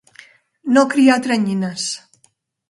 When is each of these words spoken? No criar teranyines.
No 0.77 0.83
criar 0.93 1.17
teranyines. 1.27 1.87